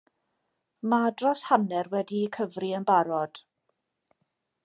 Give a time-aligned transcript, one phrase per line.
[0.93, 3.43] Mae dros hanner wedi'u cyfri yn barod.